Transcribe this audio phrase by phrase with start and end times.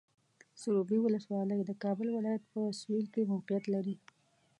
[0.61, 3.95] سروبي ولسوالۍ د کابل ولایت په سویل کې موقعیت لري.